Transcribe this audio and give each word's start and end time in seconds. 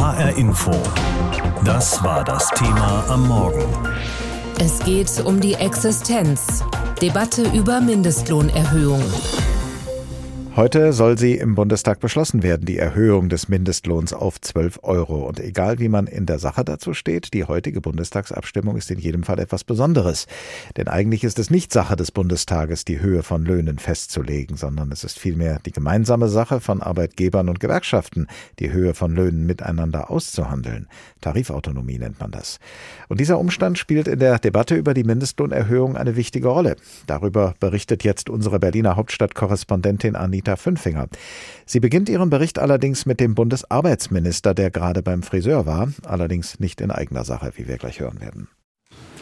HR 0.00 0.34
Info. 0.38 0.70
Das 1.62 2.02
war 2.02 2.24
das 2.24 2.48
Thema 2.56 3.04
am 3.10 3.28
Morgen. 3.28 3.66
Es 4.58 4.78
geht 4.78 5.22
um 5.26 5.38
die 5.40 5.52
Existenz. 5.52 6.64
Debatte 7.02 7.42
über 7.42 7.82
Mindestlohnerhöhung. 7.82 9.04
Heute 10.60 10.92
soll 10.92 11.16
sie 11.16 11.36
im 11.36 11.54
Bundestag 11.54 12.00
beschlossen 12.00 12.42
werden, 12.42 12.66
die 12.66 12.76
Erhöhung 12.76 13.30
des 13.30 13.48
Mindestlohns 13.48 14.12
auf 14.12 14.38
12 14.38 14.80
Euro. 14.82 15.26
Und 15.26 15.40
egal 15.40 15.78
wie 15.78 15.88
man 15.88 16.06
in 16.06 16.26
der 16.26 16.38
Sache 16.38 16.66
dazu 16.66 16.92
steht, 16.92 17.32
die 17.32 17.44
heutige 17.44 17.80
Bundestagsabstimmung 17.80 18.76
ist 18.76 18.90
in 18.90 18.98
jedem 18.98 19.22
Fall 19.22 19.38
etwas 19.38 19.64
Besonderes. 19.64 20.26
Denn 20.76 20.86
eigentlich 20.86 21.24
ist 21.24 21.38
es 21.38 21.48
nicht 21.48 21.72
Sache 21.72 21.96
des 21.96 22.12
Bundestages, 22.12 22.84
die 22.84 23.00
Höhe 23.00 23.22
von 23.22 23.42
Löhnen 23.42 23.78
festzulegen, 23.78 24.58
sondern 24.58 24.92
es 24.92 25.02
ist 25.02 25.18
vielmehr 25.18 25.60
die 25.64 25.72
gemeinsame 25.72 26.28
Sache 26.28 26.60
von 26.60 26.82
Arbeitgebern 26.82 27.48
und 27.48 27.58
Gewerkschaften, 27.58 28.26
die 28.58 28.70
Höhe 28.70 28.92
von 28.92 29.14
Löhnen 29.14 29.46
miteinander 29.46 30.10
auszuhandeln. 30.10 30.88
Tarifautonomie 31.22 31.98
nennt 31.98 32.20
man 32.20 32.32
das. 32.32 32.58
Und 33.08 33.18
dieser 33.18 33.38
Umstand 33.38 33.78
spielt 33.78 34.08
in 34.08 34.18
der 34.18 34.38
Debatte 34.38 34.74
über 34.74 34.92
die 34.92 35.04
Mindestlohnerhöhung 35.04 35.96
eine 35.96 36.16
wichtige 36.16 36.48
Rolle. 36.48 36.76
Darüber 37.06 37.54
berichtet 37.60 38.04
jetzt 38.04 38.28
unsere 38.28 38.58
Berliner 38.58 38.96
Hauptstadtkorrespondentin 38.96 40.16
Anita 40.16 40.49
Anita 40.50 40.56
Fünfinger. 40.56 41.08
Sie 41.64 41.80
beginnt 41.80 42.08
ihren 42.08 42.30
Bericht 42.30 42.58
allerdings 42.58 43.06
mit 43.06 43.20
dem 43.20 43.34
Bundesarbeitsminister, 43.34 44.54
der 44.54 44.70
gerade 44.70 45.02
beim 45.02 45.22
Friseur 45.22 45.66
war, 45.66 45.88
allerdings 46.04 46.58
nicht 46.58 46.80
in 46.80 46.90
eigener 46.90 47.24
Sache, 47.24 47.52
wie 47.56 47.68
wir 47.68 47.78
gleich 47.78 48.00
hören 48.00 48.20
werden. 48.20 48.48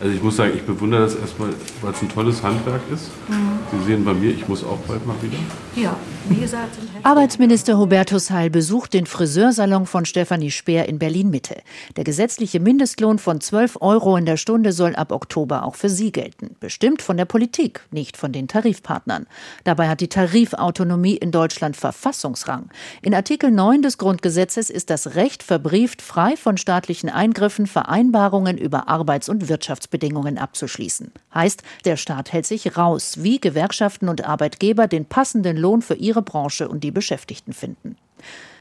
Also 0.01 0.15
ich 0.15 0.23
muss 0.23 0.37
sagen, 0.37 0.53
ich 0.55 0.63
bewundere 0.63 1.03
das 1.03 1.17
erstmal, 1.17 1.49
weil 1.83 1.93
es 1.93 2.01
ein 2.03 2.09
tolles 2.09 2.41
Handwerk 2.43 2.83
ist. 2.93 3.11
Mhm. 3.29 3.59
Sie 3.73 3.85
sehen 3.85 4.05
bei 4.05 4.15
mir, 4.15 4.31
ich 4.31 4.47
muss 4.47 4.63
auch 4.63 4.79
bald 4.87 5.05
mal 5.05 5.17
wieder. 5.21 5.37
Ja, 5.75 5.97
wie 6.29 6.37
gesagt. 6.37 6.79
Arbeitsminister 7.03 7.79
Hubertus 7.79 8.31
Heil 8.31 8.49
besucht 8.49 8.95
den 8.95 9.07
Friseursalon 9.07 9.87
von 9.87 10.05
Stefanie 10.05 10.53
Speer 10.53 10.89
in 10.89 11.01
Berlin-Mitte. 11.01 11.63
Der 11.97 12.05
gesetzliche 12.05 12.61
Mindestlohn 12.61 13.19
von 13.19 13.41
12 13.41 13.79
Euro 13.81 14.17
in 14.17 14.25
der 14.25 14.37
Stunde 14.37 14.71
soll 14.73 14.95
ab 14.95 15.11
Oktober 15.11 15.65
auch 15.65 15.75
für 15.75 15.89
sie 15.89 16.13
gelten. 16.13 16.55
Bestimmt 16.61 17.03
von 17.03 17.17
der 17.17 17.25
Politik, 17.25 17.81
nicht 17.91 18.17
von 18.17 18.31
den 18.31 18.47
Tarifpartnern. 18.47 19.27
Dabei 19.65 19.89
hat 19.89 20.01
die 20.01 20.09
Tarifautonomie 20.09 21.17
in 21.17 21.33
Deutschland 21.33 21.77
Verfassungsrang. 21.77 22.71
In 23.03 23.15
Artikel 23.15 23.51
9 23.51 23.83
des 23.83 23.99
Grundgesetzes 23.99 24.71
ist 24.71 24.91
das 24.91 25.17
Recht 25.17 25.43
verbrieft, 25.43 26.03
frei 26.03 26.37
von 26.37 26.57
staatlichen 26.57 27.11
Eingriffen 27.11 27.67
Vereinbarungen 27.67 28.59
über 28.59 28.89
Arbeits- 28.89 29.29
und 29.29 29.49
Wirtschafts 29.49 29.88
Arbeitsbedingungen 29.89 30.39
abzuschließen. 30.39 31.13
Heißt, 31.35 31.63
der 31.85 31.97
Staat 31.97 32.33
hält 32.33 32.47
sich 32.47 32.77
raus, 32.77 33.23
wie 33.23 33.41
Gewerkschaften 33.41 34.09
und 34.09 34.25
Arbeitgeber 34.25 34.87
den 34.87 35.07
passenden 35.07 35.57
Lohn 35.57 35.83
für 35.83 35.95
ihre 35.95 36.23
Branche 36.23 36.69
und 36.69 36.85
die 36.85 36.91
Beschäftigten 36.91 37.53
finden. 37.53 37.97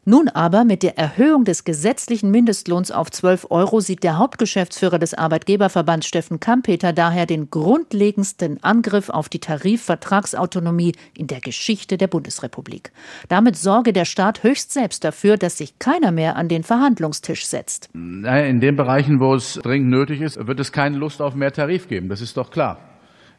Nun 0.09 0.29
aber 0.29 0.63
mit 0.63 0.83
der 0.83 0.97
Erhöhung 0.97 1.43
des 1.43 1.65
gesetzlichen 1.65 2.31
Mindestlohns 2.31 2.91
auf 2.91 3.11
12 3.11 3.47
Euro 3.49 3.81
sieht 3.81 4.03
der 4.03 4.17
Hauptgeschäftsführer 4.17 4.99
des 4.99 5.13
Arbeitgeberverbands 5.13 6.07
Steffen 6.07 6.39
Kampeter 6.39 6.93
daher 6.93 7.25
den 7.25 7.49
grundlegendsten 7.49 8.63
Angriff 8.63 9.09
auf 9.09 9.27
die 9.27 9.39
Tarifvertragsautonomie 9.39 10.93
in 11.13 11.27
der 11.27 11.41
Geschichte 11.41 11.97
der 11.97 12.07
Bundesrepublik. 12.07 12.93
Damit 13.27 13.57
sorge 13.57 13.91
der 13.91 14.05
Staat 14.05 14.43
höchst 14.43 14.71
selbst 14.71 15.03
dafür, 15.03 15.35
dass 15.35 15.57
sich 15.57 15.77
keiner 15.77 16.13
mehr 16.13 16.37
an 16.37 16.47
den 16.47 16.63
Verhandlungstisch 16.63 17.45
setzt. 17.45 17.89
In 17.93 18.61
den 18.61 18.77
Bereichen, 18.77 19.19
wo 19.19 19.35
es 19.35 19.55
dringend 19.55 19.89
nötig 19.89 20.21
ist, 20.21 20.47
wird 20.47 20.61
es 20.61 20.71
keine 20.71 20.95
Lust 20.95 21.21
auf 21.21 21.35
mehr 21.35 21.51
Tarif 21.51 21.89
geben. 21.89 22.07
Das 22.07 22.21
ist 22.21 22.37
doch 22.37 22.49
klar. 22.49 22.79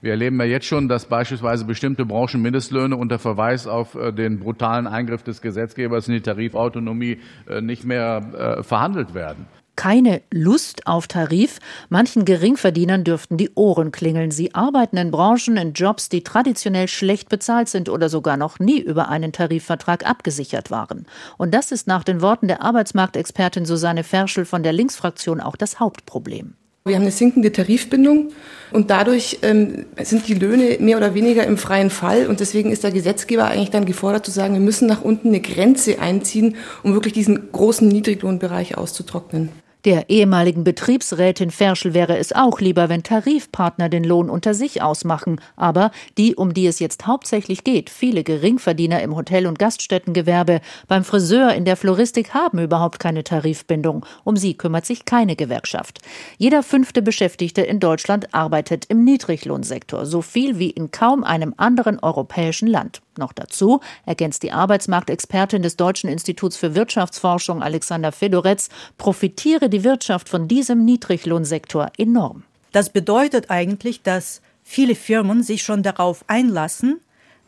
Wir 0.00 0.12
erleben 0.12 0.38
ja 0.38 0.46
jetzt 0.46 0.66
schon, 0.66 0.88
dass 0.88 1.06
beispielsweise 1.06 1.64
bestimmte 1.64 2.06
Branchen 2.06 2.40
Mindestlöhne 2.40 2.96
unter 2.96 3.18
Verweis 3.18 3.66
auf 3.66 3.94
äh, 3.94 4.12
den 4.12 4.38
brutalen 4.38 4.86
Eingriff 4.86 5.22
des 5.22 5.42
Gesetzgebers 5.42 6.06
in 6.08 6.14
die 6.14 6.20
Tarifautonomie 6.20 7.18
äh, 7.48 7.60
nicht 7.60 7.84
mehr 7.84 8.58
äh, 8.58 8.62
verhandelt 8.62 9.14
werden 9.14 9.46
keine 9.78 10.22
Lust 10.32 10.88
auf 10.88 11.06
Tarif. 11.06 11.60
Manchen 11.88 12.24
Geringverdienern 12.24 13.04
dürften 13.04 13.36
die 13.36 13.52
Ohren 13.54 13.92
klingeln. 13.92 14.32
Sie 14.32 14.52
arbeiten 14.52 14.96
in 14.96 15.12
Branchen, 15.12 15.56
in 15.56 15.72
Jobs, 15.72 16.08
die 16.08 16.24
traditionell 16.24 16.88
schlecht 16.88 17.28
bezahlt 17.28 17.68
sind 17.68 17.88
oder 17.88 18.08
sogar 18.08 18.36
noch 18.36 18.58
nie 18.58 18.80
über 18.80 19.08
einen 19.08 19.30
Tarifvertrag 19.30 20.04
abgesichert 20.04 20.72
waren. 20.72 21.06
Und 21.36 21.54
das 21.54 21.70
ist 21.70 21.86
nach 21.86 22.02
den 22.02 22.22
Worten 22.22 22.48
der 22.48 22.60
Arbeitsmarktexpertin 22.60 23.66
Susanne 23.66 24.02
Ferschel 24.02 24.46
von 24.46 24.64
der 24.64 24.72
Linksfraktion 24.72 25.40
auch 25.40 25.54
das 25.54 25.78
Hauptproblem. 25.78 26.54
Wir 26.88 26.96
haben 26.96 27.02
eine 27.02 27.10
sinkende 27.10 27.52
Tarifbindung 27.52 28.30
und 28.72 28.90
dadurch 28.90 29.38
ähm, 29.42 29.86
sind 30.02 30.28
die 30.28 30.34
Löhne 30.34 30.78
mehr 30.80 30.96
oder 30.96 31.14
weniger 31.14 31.46
im 31.46 31.56
freien 31.56 31.90
Fall 31.90 32.26
und 32.26 32.40
deswegen 32.40 32.70
ist 32.70 32.84
der 32.84 32.90
Gesetzgeber 32.90 33.46
eigentlich 33.46 33.70
dann 33.70 33.86
gefordert 33.86 34.24
zu 34.24 34.30
sagen, 34.30 34.54
wir 34.54 34.60
müssen 34.60 34.88
nach 34.88 35.02
unten 35.02 35.28
eine 35.28 35.40
Grenze 35.40 36.00
einziehen, 36.00 36.56
um 36.82 36.94
wirklich 36.94 37.12
diesen 37.12 37.52
großen 37.52 37.86
Niedriglohnbereich 37.86 38.76
auszutrocknen. 38.76 39.50
Der 39.84 40.10
ehemaligen 40.10 40.64
Betriebsrätin 40.64 41.52
Ferschel 41.52 41.94
wäre 41.94 42.18
es 42.18 42.32
auch 42.32 42.58
lieber, 42.60 42.88
wenn 42.88 43.04
Tarifpartner 43.04 43.88
den 43.88 44.02
Lohn 44.02 44.28
unter 44.28 44.52
sich 44.52 44.82
ausmachen. 44.82 45.40
Aber 45.54 45.92
die, 46.16 46.34
um 46.34 46.52
die 46.52 46.66
es 46.66 46.80
jetzt 46.80 47.06
hauptsächlich 47.06 47.62
geht, 47.62 47.88
viele 47.88 48.24
Geringverdiener 48.24 49.00
im 49.02 49.14
Hotel- 49.14 49.46
und 49.46 49.58
Gaststättengewerbe, 49.58 50.60
beim 50.88 51.04
Friseur, 51.04 51.54
in 51.54 51.64
der 51.64 51.76
Floristik 51.76 52.34
haben 52.34 52.58
überhaupt 52.58 52.98
keine 52.98 53.22
Tarifbindung. 53.22 54.04
Um 54.24 54.36
sie 54.36 54.54
kümmert 54.54 54.84
sich 54.84 55.04
keine 55.04 55.36
Gewerkschaft. 55.36 56.00
Jeder 56.38 56.64
fünfte 56.64 57.00
Beschäftigte 57.00 57.62
in 57.62 57.78
Deutschland 57.78 58.34
arbeitet 58.34 58.86
im 58.86 59.04
Niedriglohnsektor, 59.04 60.06
so 60.06 60.22
viel 60.22 60.58
wie 60.58 60.70
in 60.70 60.90
kaum 60.90 61.22
einem 61.22 61.54
anderen 61.56 62.00
europäischen 62.00 62.66
Land. 62.66 63.00
Noch 63.18 63.32
dazu 63.32 63.80
ergänzt 64.06 64.44
die 64.44 64.52
Arbeitsmarktexpertin 64.52 65.62
des 65.62 65.76
Deutschen 65.76 66.08
Instituts 66.08 66.56
für 66.56 66.76
Wirtschaftsforschung 66.76 67.62
Alexander 67.62 68.12
Fedoretz, 68.12 68.68
profitiere 68.96 69.67
die 69.68 69.84
Wirtschaft 69.84 70.28
von 70.28 70.48
diesem 70.48 70.84
Niedriglohnsektor 70.84 71.92
enorm. 71.96 72.44
Das 72.72 72.90
bedeutet 72.90 73.50
eigentlich, 73.50 74.02
dass 74.02 74.42
viele 74.62 74.94
Firmen 74.94 75.42
sich 75.42 75.62
schon 75.62 75.82
darauf 75.82 76.24
einlassen, 76.26 77.00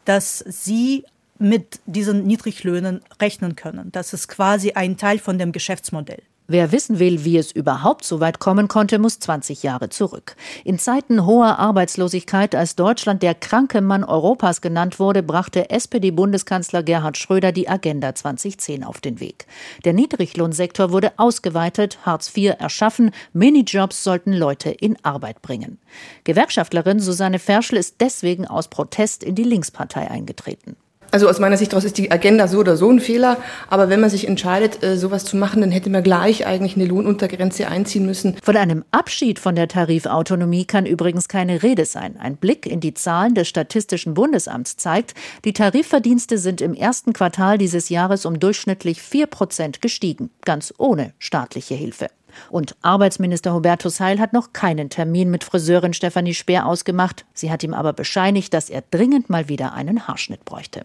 dass 0.05 0.39
sie 0.39 1.05
mit 1.39 1.81
diesen 1.87 2.27
Niedriglöhnen 2.27 3.01
rechnen 3.21 3.57
können. 3.57 3.91
Das 3.93 4.13
ist 4.13 4.29
quasi 4.29 4.73
ein 4.73 4.97
Teil 4.97 5.19
von 5.19 5.39
dem 5.39 5.53
Geschäftsmodell. 5.53 6.23
Wer 6.53 6.73
wissen 6.73 6.99
will, 6.99 7.25
wie 7.25 7.37
es 7.37 7.53
überhaupt 7.53 8.05
so 8.05 8.19
weit 8.19 8.41
kommen 8.41 8.67
konnte, 8.67 8.99
muss 8.99 9.21
20 9.21 9.63
Jahre 9.63 9.89
zurück. 9.89 10.35
In 10.65 10.81
Zeiten 10.81 11.25
hoher 11.25 11.61
Arbeitslosigkeit, 11.61 12.57
als 12.57 12.75
Deutschland 12.75 13.23
der 13.23 13.37
kranke 13.37 13.81
Mann 13.81 14.03
Europas 14.03 14.61
genannt 14.61 14.99
wurde, 14.99 15.23
brachte 15.23 15.71
SPD-Bundeskanzler 15.71 16.83
Gerhard 16.83 17.17
Schröder 17.19 17.53
die 17.53 17.69
Agenda 17.69 18.17
2010 18.17 18.83
auf 18.83 19.01
den 19.01 19.21
Weg. 19.21 19.47
Der 19.85 19.93
Niedriglohnsektor 19.93 20.91
wurde 20.91 21.13
ausgeweitet, 21.19 22.01
Hartz 22.03 22.37
IV 22.37 22.57
erschaffen, 22.59 23.13
Minijobs 23.33 24.03
sollten 24.03 24.33
Leute 24.33 24.71
in 24.71 24.97
Arbeit 25.05 25.43
bringen. 25.43 25.79
Gewerkschaftlerin 26.25 26.99
Susanne 26.99 27.39
Ferschel 27.39 27.79
ist 27.79 28.01
deswegen 28.01 28.49
aus 28.49 28.67
Protest 28.67 29.23
in 29.23 29.37
die 29.37 29.45
Linkspartei 29.45 30.11
eingetreten. 30.11 30.75
Also 31.11 31.29
aus 31.29 31.41
meiner 31.41 31.57
Sicht 31.57 31.73
daraus 31.73 31.85
ist 31.85 31.99
die 31.99 32.11
Agenda 32.11 32.47
so 32.47 32.59
oder 32.59 32.77
so 32.77 32.91
ein 32.91 33.01
Fehler. 33.01 33.39
Aber 33.69 33.89
wenn 33.89 34.01
man 34.01 34.11
sich 34.11 34.29
entscheidet, 34.29 34.83
äh, 34.83 34.97
sowas 34.97 35.25
zu 35.25 35.37
machen, 35.37 35.61
dann 35.61 35.71
hätte 35.71 35.91
man 35.91 36.03
gleich 36.03 36.47
eigentlich 36.47 36.77
eine 36.77 36.85
Lohnuntergrenze 36.85 37.69
einziehen 37.69 38.07
müssen. 38.07 38.37
Von 38.43 38.57
einem 38.57 38.85
Abschied 38.91 39.39
von 39.39 39.57
der 39.57 39.69
Tarifautonomie 39.69 40.65
kann 40.65 40.87
übrigens 40.87 41.29
keine 41.29 41.63
Rede 41.63 41.85
sein. 41.85 42.17
Ein 42.19 42.37
Blick 42.37 42.67
in 42.67 42.81
die 42.81 42.95
Zahlen 42.95 43.35
des 43.35 43.49
Statistischen 43.49 44.15
Bundesamts 44.15 44.77
zeigt, 44.77 45.15
die 45.45 45.53
Tarifverdienste 45.53 46.39
sind 46.39 46.61
im 46.61 46.75
ersten 46.75 47.13
Quartal 47.13 47.59
dieses 47.59 47.89
Jahres 47.89 48.25
um 48.25 48.39
durchschnittlich 48.39 49.03
vier 49.03 49.27
Prozent 49.27 49.83
gestiegen, 49.83 50.31
ganz 50.45 50.73
ohne 50.79 51.13
staatliche 51.19 51.75
Hilfe. 51.75 52.09
Und 52.51 52.77
Arbeitsminister 52.83 53.53
Hubertus 53.53 53.99
Heil 53.99 54.21
hat 54.21 54.33
noch 54.33 54.53
keinen 54.53 54.89
Termin 54.89 55.31
mit 55.31 55.43
Friseurin 55.43 55.93
Stefanie 55.93 56.35
Speer 56.35 56.67
ausgemacht. 56.67 57.25
Sie 57.35 57.51
hat 57.51 57.65
ihm 57.65 57.75
aber 57.75 57.93
bescheinigt, 57.93 58.55
dass 58.55 58.71
er 58.71 58.85
dringend 58.91 59.31
mal 59.31 59.49
wieder 59.49 59.73
einen 59.73 60.07
Haarschnitt 60.07 60.45
bräuchte. 60.45 60.85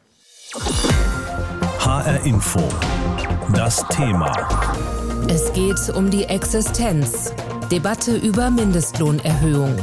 HR 0.58 2.26
Info. 2.26 2.62
Das 3.54 3.84
Thema. 3.90 4.32
Es 5.28 5.52
geht 5.52 5.90
um 5.94 6.10
die 6.10 6.24
Existenz. 6.24 7.34
Debatte 7.70 8.16
über 8.16 8.50
Mindestlohnerhöhung. 8.50 9.76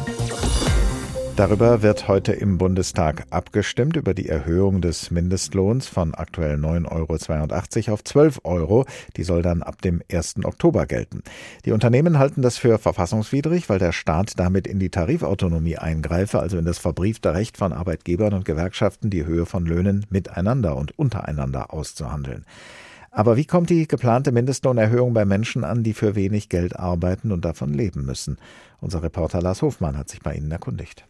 Darüber 1.35 1.81
wird 1.81 2.09
heute 2.09 2.33
im 2.33 2.59
Bundestag 2.59 3.25
abgestimmt, 3.31 3.97
über 3.97 4.13
die 4.13 4.29
Erhöhung 4.29 4.83
des 4.83 5.11
Mindestlohns 5.11 5.89
von 5.89 6.15
aktuell 6.15 6.57
9,82 6.57 7.87
Euro 7.87 7.95
auf 7.95 8.05
12 8.05 8.41
Euro. 8.45 8.85
Die 9.17 9.25
soll 9.25 9.41
dann 9.41 9.63
ab 9.63 9.81
dem 9.81 10.03
1. 10.13 10.45
Oktober 10.45 10.85
gelten. 10.85 11.23
Die 11.65 11.73
Unternehmen 11.73 12.19
halten 12.19 12.43
das 12.43 12.59
für 12.59 12.79
verfassungswidrig, 12.79 13.71
weil 13.71 13.79
der 13.79 13.93
Staat 13.93 14.39
damit 14.39 14.67
in 14.67 14.79
die 14.79 14.91
Tarifautonomie 14.91 15.79
eingreife, 15.79 16.39
also 16.39 16.59
in 16.59 16.67
das 16.67 16.79
verbriefte 16.79 17.33
Recht 17.33 17.57
von 17.57 17.73
Arbeitgebern 17.73 18.35
und 18.35 18.45
Gewerkschaften, 18.45 19.09
die 19.09 19.25
Höhe 19.25 19.47
von 19.47 19.65
Löhnen 19.65 20.05
miteinander 20.11 20.77
und 20.77 20.99
untereinander 20.99 21.73
auszuhandeln. 21.73 22.45
Aber 23.11 23.39
wie 23.39 23.47
kommt 23.47 23.71
die 23.71 23.89
geplante 23.89 24.33
Mindestlohnerhöhung 24.33 25.15
bei 25.15 25.25
Menschen 25.25 25.65
an, 25.65 25.83
die 25.83 25.95
für 25.95 26.15
wenig 26.15 26.51
Geld 26.51 26.79
arbeiten 26.79 27.33
und 27.33 27.45
davon 27.47 27.73
leben 27.73 28.05
müssen? 28.05 28.37
Unser 28.81 29.03
Reporter 29.03 29.41
Lars 29.41 29.63
Hofmann 29.63 29.97
hat 29.97 30.11
sich 30.11 30.21
bei 30.21 30.35
Ihnen 30.35 30.51
erkundigt. 30.51 31.07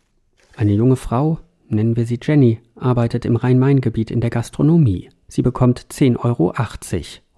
Eine 0.57 0.73
junge 0.73 0.97
Frau, 0.97 1.39
nennen 1.69 1.97
wir 1.97 2.05
sie 2.05 2.19
Jenny, 2.23 2.61
arbeitet 2.77 3.25
im 3.25 3.37
Rhein-Main-Gebiet 3.37 4.11
in 4.11 4.21
der 4.21 4.31
Gastronomie. 4.31 5.09
Sie 5.27 5.43
bekommt 5.43 5.81
10,80 5.81 6.25
Euro. 6.25 6.53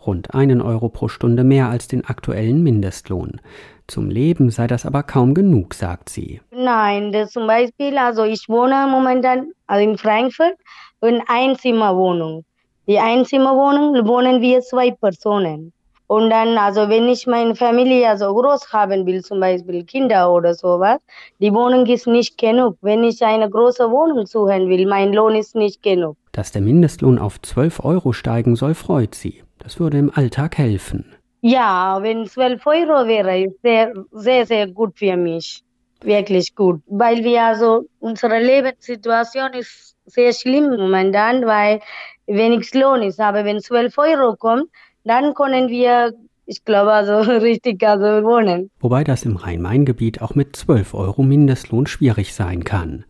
rund 0.05 0.35
einen 0.35 0.61
Euro 0.61 0.89
pro 0.89 1.09
Stunde 1.09 1.45
mehr 1.45 1.69
als 1.69 1.87
den 1.87 2.05
aktuellen 2.05 2.63
Mindestlohn. 2.63 3.41
Zum 3.87 4.11
Leben 4.11 4.51
sei 4.51 4.67
das 4.67 4.85
aber 4.85 5.03
kaum 5.03 5.35
genug, 5.35 5.75
sagt 5.75 6.09
sie. 6.09 6.41
Nein, 6.51 7.13
das 7.13 7.31
zum 7.31 7.47
Beispiel, 7.47 7.97
also 7.99 8.25
ich 8.25 8.49
wohne 8.49 8.87
momentan 8.91 9.53
also 9.67 9.89
in 9.89 9.97
Frankfurt 9.97 10.57
in 11.01 11.23
Einzimmerwohnung. 11.27 12.45
Die 12.87 12.99
Einzimmerwohnung 12.99 14.07
wohnen 14.07 14.41
wir 14.41 14.61
zwei 14.61 14.91
Personen. 14.91 15.73
Und 16.07 16.31
dann, 16.31 16.59
also 16.59 16.89
wenn 16.89 17.09
ich 17.09 17.27
meine 17.27 17.55
Familie 17.55 18.09
also 18.09 18.35
groß 18.35 18.73
haben 18.73 19.07
will, 19.07 19.23
zum 19.23 19.41
Beispiel 19.41 19.85
Kinder 19.85 20.31
oder 20.31 20.55
sowas, 20.55 20.99
die 21.41 21.53
Wohnung 21.53 21.87
ist 21.87 22.07
nicht 22.07 22.37
genug. 22.37 22.77
Wenn 22.83 23.05
ich 23.05 23.23
eine 23.25 23.49
große 23.49 23.91
Wohnung 23.91 24.27
suchen 24.27 24.69
will, 24.69 24.87
mein 24.87 25.15
Lohn 25.15 25.35
ist 25.35 25.55
nicht 25.55 25.83
genug. 25.83 26.17
Dass 26.33 26.53
der 26.53 26.63
Mindestlohn 26.63 27.19
auf 27.19 27.41
12 27.41 27.85
Euro 27.85 28.13
steigen 28.13 28.55
soll, 28.55 28.75
freut 28.75 29.15
sie. 29.15 29.43
Das 29.59 29.81
würde 29.81 29.99
im 29.99 30.11
Alltag 30.15 30.59
helfen. 30.59 31.17
Ja, 31.41 31.99
wenn 32.03 32.27
12 32.27 32.67
Euro 32.67 33.07
wäre, 33.07 33.39
ist 33.41 33.61
sehr, 33.63 33.93
sehr, 34.13 34.47
sehr 34.47 34.67
gut 34.67 34.99
für 34.99 35.17
mich. 35.17 35.63
Wirklich 36.03 36.55
gut. 36.55 36.83
Weil 36.87 37.25
wir 37.25 37.43
also, 37.43 37.87
unsere 38.01 38.41
Lebenssituation 38.41 39.55
ist 39.55 39.97
sehr 40.07 40.33
schlimm 40.33 40.77
momentan, 40.77 41.47
weil 41.47 41.81
wenig 42.27 42.73
Lohn 42.75 43.03
ist. 43.03 43.21
Aber 43.21 43.45
wenn 43.45 43.61
12 43.61 43.97
Euro 43.99 44.37
kommt, 44.37 44.69
dann 45.05 45.35
können 45.35 45.69
wir, 45.69 46.15
ich 46.47 46.65
glaube, 46.65 46.93
also 46.93 47.19
richtig 47.41 47.83
also 47.83 48.27
wohnen. 48.27 48.71
Wobei 48.81 49.05
das 49.05 49.25
im 49.25 49.37
Rhein-Main-Gebiet 49.37 50.23
auch 50.23 50.35
mit 50.35 50.57
12 50.57 50.95
Euro 50.95 51.23
Mindestlohn 51.23 51.87
schwierig 51.87 52.35
sein 52.35 52.65
kann. 52.65 53.05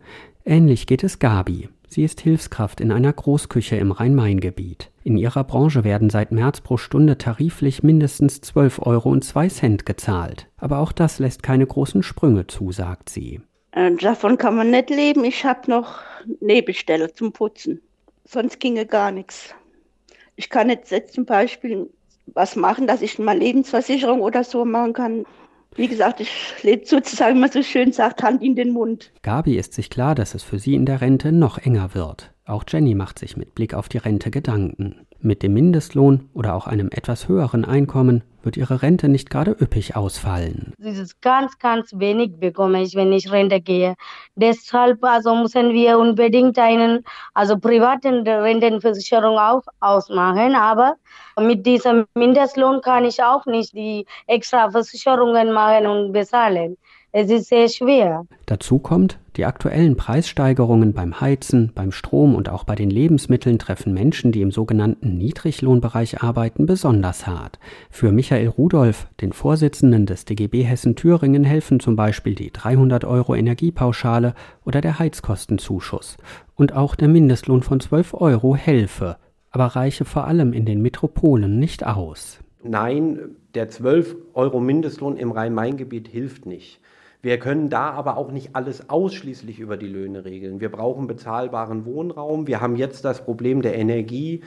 Ähnlich 0.45 0.85
geht 0.87 1.03
es 1.03 1.19
Gabi. 1.19 1.69
Sie 1.87 2.03
ist 2.03 2.19
Hilfskraft 2.21 2.81
in 2.81 2.91
einer 2.91 3.13
Großküche 3.13 3.77
im 3.77 3.91
Rhein-Main-Gebiet. 3.91 4.91
In 5.03 5.17
ihrer 5.17 5.43
Branche 5.43 5.83
werden 5.83 6.09
seit 6.09 6.31
März 6.31 6.61
pro 6.61 6.77
Stunde 6.77 7.17
tariflich 7.17 7.83
mindestens 7.83 8.41
12 8.41 8.85
Euro 8.85 9.09
und 9.09 9.23
2 9.23 9.47
Cent 9.49 9.85
gezahlt. 9.85 10.47
Aber 10.57 10.79
auch 10.79 10.91
das 10.91 11.19
lässt 11.19 11.41
keine 11.41 11.65
großen 11.65 12.03
Sprünge 12.03 12.47
zu, 12.47 12.71
sagt 12.71 13.09
sie. 13.09 13.41
Äh, 13.71 13.95
davon 13.95 14.37
kann 14.37 14.55
man 14.55 14.71
nicht 14.71 14.89
leben. 14.89 15.23
Ich 15.23 15.45
habe 15.45 15.69
noch 15.69 15.99
Nebenstelle 16.41 17.13
zum 17.13 17.31
Putzen. 17.31 17.81
Sonst 18.25 18.59
ginge 18.59 18.85
gar 18.85 19.11
nichts. 19.11 19.53
Ich 20.35 20.49
kann 20.49 20.69
jetzt, 20.69 20.91
jetzt 20.91 21.13
zum 21.13 21.25
Beispiel 21.25 21.89
was 22.27 22.55
machen, 22.55 22.87
dass 22.87 23.01
ich 23.01 23.19
mal 23.19 23.37
Lebensversicherung 23.37 24.21
oder 24.21 24.43
so 24.43 24.65
machen 24.65 24.93
kann. 24.93 25.25
Wie 25.75 25.87
gesagt, 25.87 26.21
ich 26.21 26.31
lebe 26.63 26.85
sozusagen, 26.85 27.35
wie 27.35 27.41
man 27.41 27.51
so 27.51 27.61
schön 27.61 27.91
sagt, 27.91 28.23
Hand 28.23 28.41
in 28.41 28.55
den 28.55 28.71
Mund. 28.71 29.11
Gabi 29.21 29.57
ist 29.57 29.73
sich 29.73 29.89
klar, 29.89 30.15
dass 30.15 30.33
es 30.33 30.43
für 30.43 30.57
sie 30.57 30.73
in 30.73 30.85
der 30.85 31.01
Rente 31.01 31.31
noch 31.31 31.57
enger 31.57 31.93
wird. 31.93 32.34
Auch 32.47 32.63
Jenny 32.67 32.93
macht 32.93 33.17
sich 33.17 33.37
mit 33.37 33.55
Blick 33.55 33.73
auf 33.73 33.89
die 33.89 33.97
Rente 33.97 34.29
Gedanken. 34.29 35.07
Mit 35.19 35.41
dem 35.41 35.55
Mindestlohn 35.55 36.29
oder 36.35 36.53
auch 36.53 36.67
einem 36.67 36.89
etwas 36.91 37.27
höheren 37.27 37.65
Einkommen 37.65 38.23
wird 38.43 38.55
ihre 38.55 38.83
Rente 38.83 39.09
nicht 39.09 39.31
gerade 39.31 39.49
üppig 39.59 39.95
ausfallen. 39.95 40.71
Es 40.77 40.99
ist 40.99 41.19
ganz, 41.23 41.57
ganz 41.57 41.91
wenig 41.95 42.39
bekomme 42.39 42.83
ich, 42.83 42.93
wenn 42.93 43.11
ich 43.11 43.31
Rente 43.31 43.59
gehe. 43.59 43.95
Deshalb 44.35 45.03
also 45.03 45.33
müssen 45.33 45.73
wir 45.73 45.97
unbedingt 45.97 46.59
einen, 46.59 47.03
also 47.33 47.57
privaten 47.57 48.27
Rentenversicherung 48.27 49.39
auch 49.39 49.63
ausmachen. 49.79 50.53
Aber 50.53 50.97
mit 51.39 51.65
diesem 51.65 52.05
Mindestlohn 52.13 52.81
kann 52.81 53.05
ich 53.05 53.23
auch 53.23 53.47
nicht 53.47 53.73
die 53.73 54.05
extra 54.27 54.69
Versicherungen 54.69 55.51
machen 55.51 55.87
und 55.87 56.11
bezahlen. 56.11 56.77
Es 57.11 57.31
ist 57.31 57.49
sehr 57.49 57.67
schwer. 57.69 58.27
Dazu 58.45 58.77
kommt, 58.77 59.17
die 59.37 59.45
aktuellen 59.45 59.95
Preissteigerungen 59.95 60.93
beim 60.93 61.19
Heizen, 61.21 61.71
beim 61.73 61.91
Strom 61.91 62.35
und 62.35 62.49
auch 62.49 62.63
bei 62.63 62.75
den 62.75 62.89
Lebensmitteln 62.89 63.59
treffen 63.59 63.93
Menschen, 63.93 64.31
die 64.31 64.41
im 64.41 64.51
sogenannten 64.51 65.17
Niedriglohnbereich 65.17 66.21
arbeiten, 66.21 66.65
besonders 66.65 67.27
hart. 67.27 67.59
Für 67.89 68.11
Michael 68.11 68.47
Rudolph, 68.47 69.07
den 69.21 69.33
Vorsitzenden 69.33 70.05
des 70.05 70.25
DGB 70.25 70.63
Hessen 70.63 70.95
Thüringen, 70.95 71.43
helfen 71.43 71.79
zum 71.79 71.95
Beispiel 71.95 72.35
die 72.35 72.51
300 72.51 73.05
Euro 73.05 73.35
Energiepauschale 73.35 74.33
oder 74.65 74.81
der 74.81 74.99
Heizkostenzuschuss. 74.99 76.17
Und 76.55 76.73
auch 76.73 76.95
der 76.95 77.07
Mindestlohn 77.07 77.63
von 77.63 77.79
12 77.79 78.13
Euro 78.13 78.55
helfe, 78.55 79.17
aber 79.51 79.67
reiche 79.67 80.05
vor 80.05 80.27
allem 80.27 80.53
in 80.53 80.65
den 80.65 80.81
Metropolen 80.81 81.59
nicht 81.59 81.85
aus. 81.85 82.39
Nein, 82.63 83.19
der 83.53 83.69
12 83.69 84.15
Euro 84.33 84.59
Mindestlohn 84.59 85.17
im 85.17 85.31
Rhein-Main-Gebiet 85.31 86.07
hilft 86.07 86.45
nicht. 86.45 86.81
Wir 87.25 87.39
können 87.39 87.71
da 87.71 87.89
aber 87.89 88.17
auch 88.17 88.31
nicht 88.31 88.55
alles 88.55 88.87
ausschließlich 88.87 89.59
über 89.59 89.77
die 89.77 89.87
Löhne 89.87 90.25
regeln. 90.25 90.61
Wir 90.61 90.69
brauchen 90.69 91.07
bezahlbaren 91.07 91.83
Wohnraum. 91.83 92.45
Wir 92.45 92.61
haben 92.61 92.75
jetzt 92.75 93.03
das 93.03 93.25
Problem 93.25 93.63
der 93.63 93.75
Energie. 93.79 94.41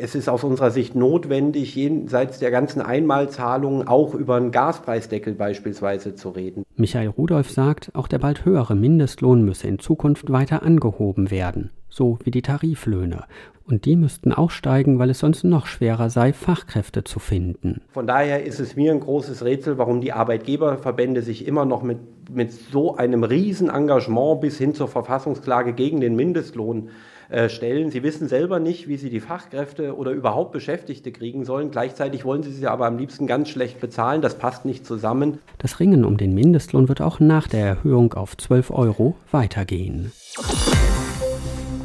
Es 0.00 0.14
ist 0.14 0.30
aus 0.30 0.42
unserer 0.42 0.70
Sicht 0.70 0.94
notwendig, 0.94 1.74
jenseits 1.74 2.38
der 2.38 2.50
ganzen 2.50 2.80
Einmalzahlungen 2.80 3.86
auch 3.86 4.14
über 4.14 4.36
einen 4.36 4.50
Gaspreisdeckel 4.50 5.34
beispielsweise 5.34 6.14
zu 6.14 6.30
reden. 6.30 6.64
Michael 6.74 7.08
Rudolph 7.08 7.50
sagt, 7.50 7.94
auch 7.94 8.08
der 8.08 8.18
bald 8.18 8.46
höhere 8.46 8.76
Mindestlohn 8.76 9.44
müsse 9.44 9.68
in 9.68 9.78
Zukunft 9.78 10.32
weiter 10.32 10.62
angehoben 10.62 11.30
werden, 11.30 11.68
so 11.92 12.18
wie 12.24 12.30
die 12.30 12.42
Tariflöhne 12.42 13.24
und 13.66 13.84
die 13.84 13.96
müssten 13.96 14.32
auch 14.32 14.50
steigen, 14.50 14.98
weil 14.98 15.10
es 15.10 15.20
sonst 15.20 15.44
noch 15.44 15.66
schwerer 15.66 16.10
sei, 16.10 16.32
Fachkräfte 16.32 17.04
zu 17.04 17.18
finden. 17.18 17.80
Von 17.92 18.06
daher 18.06 18.44
ist 18.44 18.60
es 18.60 18.76
mir 18.76 18.92
ein 18.92 19.00
großes 19.00 19.44
Rätsel, 19.44 19.78
warum 19.78 20.00
die 20.00 20.12
Arbeitgeberverbände 20.12 21.22
sich 21.22 21.46
immer 21.46 21.64
noch 21.64 21.82
mit, 21.82 21.98
mit 22.30 22.52
so 22.52 22.96
einem 22.96 23.24
Riesenengagement 23.24 24.40
bis 24.40 24.58
hin 24.58 24.74
zur 24.74 24.88
Verfassungsklage 24.88 25.72
gegen 25.72 26.00
den 26.00 26.16
Mindestlohn 26.16 26.90
äh, 27.30 27.48
stellen. 27.48 27.90
Sie 27.90 28.02
wissen 28.02 28.28
selber 28.28 28.58
nicht, 28.58 28.88
wie 28.88 28.96
sie 28.96 29.10
die 29.10 29.20
Fachkräfte 29.20 29.96
oder 29.96 30.10
überhaupt 30.10 30.52
Beschäftigte 30.52 31.12
kriegen 31.12 31.44
sollen. 31.44 31.70
Gleichzeitig 31.70 32.24
wollen 32.24 32.42
sie 32.42 32.52
sie 32.52 32.66
aber 32.66 32.86
am 32.86 32.98
liebsten 32.98 33.26
ganz 33.26 33.48
schlecht 33.48 33.80
bezahlen. 33.80 34.22
Das 34.22 34.36
passt 34.36 34.64
nicht 34.64 34.84
zusammen. 34.84 35.38
Das 35.58 35.80
Ringen 35.80 36.04
um 36.04 36.16
den 36.16 36.34
Mindestlohn 36.34 36.88
wird 36.88 37.00
auch 37.00 37.20
nach 37.20 37.48
der 37.48 37.64
Erhöhung 37.64 38.12
auf 38.14 38.36
12 38.36 38.70
Euro 38.70 39.14
weitergehen. 39.30 40.12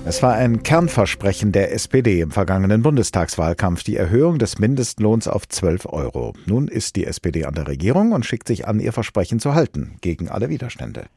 Es 0.07 0.23
war 0.23 0.35
ein 0.35 0.63
Kernversprechen 0.63 1.51
der 1.51 1.73
SPD 1.73 2.21
im 2.21 2.31
vergangenen 2.31 2.81
Bundestagswahlkampf, 2.81 3.83
die 3.83 3.97
Erhöhung 3.97 4.39
des 4.39 4.57
Mindestlohns 4.57 5.27
auf 5.27 5.49
12 5.49 5.85
Euro. 5.87 6.31
Nun 6.45 6.69
ist 6.69 6.95
die 6.95 7.05
SPD 7.05 7.43
an 7.43 7.55
der 7.55 7.67
Regierung 7.67 8.13
und 8.13 8.25
schickt 8.25 8.47
sich 8.47 8.65
an, 8.69 8.79
ihr 8.79 8.93
Versprechen 8.93 9.41
zu 9.41 9.53
halten, 9.53 9.97
gegen 9.99 10.29
alle 10.29 10.47
Widerstände. 10.47 11.07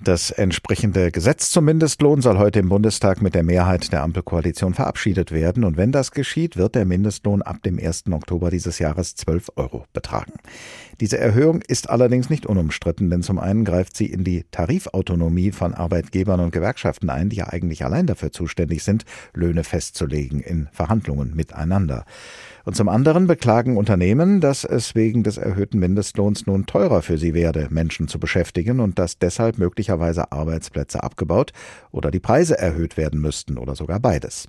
Das 0.00 0.30
entsprechende 0.30 1.10
Gesetz 1.10 1.50
zum 1.50 1.64
Mindestlohn 1.64 2.20
soll 2.20 2.38
heute 2.38 2.60
im 2.60 2.68
Bundestag 2.68 3.22
mit 3.22 3.34
der 3.34 3.42
Mehrheit 3.42 3.90
der 3.92 4.02
Ampelkoalition 4.02 4.74
verabschiedet 4.74 5.32
werden. 5.32 5.64
Und 5.64 5.76
wenn 5.76 5.90
das 5.90 6.12
geschieht, 6.12 6.56
wird 6.56 6.76
der 6.76 6.84
Mindestlohn 6.84 7.42
ab 7.42 7.62
dem 7.64 7.76
1. 7.76 8.04
Oktober 8.12 8.50
dieses 8.50 8.78
Jahres 8.78 9.16
12 9.16 9.52
Euro 9.56 9.86
betragen. 9.92 10.34
Diese 11.00 11.18
Erhöhung 11.18 11.60
ist 11.68 11.90
allerdings 11.90 12.30
nicht 12.30 12.46
unumstritten, 12.46 13.10
denn 13.10 13.22
zum 13.22 13.38
einen 13.38 13.66
greift 13.66 13.96
sie 13.96 14.06
in 14.06 14.24
die 14.24 14.44
Tarifautonomie 14.50 15.52
von 15.52 15.74
Arbeitgebern 15.74 16.40
und 16.40 16.52
Gewerkschaften 16.52 17.10
ein, 17.10 17.28
die 17.28 17.36
ja 17.36 17.48
eigentlich 17.48 17.84
allein 17.84 18.06
dafür 18.06 18.32
zuständig 18.32 18.82
sind, 18.82 19.04
Löhne 19.34 19.62
festzulegen 19.62 20.40
in 20.40 20.68
Verhandlungen 20.72 21.36
miteinander. 21.36 22.06
Und 22.64 22.74
zum 22.74 22.88
anderen 22.88 23.26
beklagen 23.26 23.76
Unternehmen, 23.76 24.40
dass 24.40 24.64
es 24.64 24.94
wegen 24.94 25.22
des 25.22 25.36
erhöhten 25.36 25.78
Mindestlohns 25.78 26.46
nun 26.46 26.66
teurer 26.66 27.00
für 27.00 27.16
sie 27.16 27.32
werde, 27.32 27.68
Menschen 27.70 28.08
zu 28.08 28.18
beschäftigen 28.18 28.80
und 28.80 28.98
dass 28.98 29.18
deshalb 29.18 29.58
möglicherweise 29.58 30.32
Arbeitsplätze 30.32 31.02
abgebaut 31.02 31.52
oder 31.92 32.10
die 32.10 32.18
Preise 32.18 32.58
erhöht 32.58 32.96
werden 32.96 33.20
müssten 33.20 33.56
oder 33.58 33.76
sogar 33.76 34.00
beides. 34.00 34.48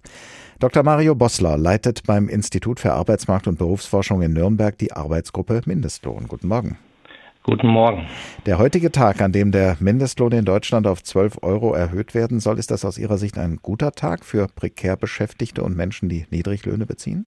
Dr. 0.60 0.82
Mario 0.82 1.14
Bossler 1.14 1.56
leitet 1.56 2.08
beim 2.08 2.28
Institut 2.28 2.80
für 2.80 2.94
Arbeitsmarkt 2.94 3.48
und 3.48 3.60
Berufsforschung 3.60 4.24
in 4.24 4.34
Nürnberg 4.34 4.76
die 4.80 4.92
Arbeitsgruppe 4.92 5.62
Mindestlohn. 5.66 6.28
Guten 6.38 6.50
Morgen. 6.50 6.78
Guten 7.42 7.68
Morgen. 7.68 8.06
Der 8.46 8.60
heutige 8.60 8.92
Tag, 8.92 9.22
an 9.22 9.32
dem 9.32 9.52
der 9.52 9.76
Mindestlohn 9.80 10.34
in 10.34 10.46
Deutschland 10.46 10.86
auf 10.86 11.02
12 11.02 11.40
Euro 11.42 11.74
erhöht 11.74 12.14
werden 12.14 12.40
soll, 12.40 12.60
ist 12.60 12.70
das 12.70 12.86
aus 12.86 13.00
Ihrer 13.00 13.18
Sicht 13.18 13.40
ein 13.40 13.58
guter 13.64 13.94
Tag 13.94 14.24
für 14.24 14.46
prekär 14.46 14.98
Beschäftigte 14.98 15.64
und 15.64 15.76
Menschen, 15.76 16.10
die 16.10 16.28
Niedriglöhne 16.30 16.86
beziehen? 16.86 17.26